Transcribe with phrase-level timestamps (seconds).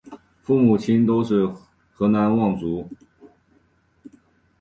[0.41, 1.45] 父母亲都是
[1.91, 2.89] 河南望族。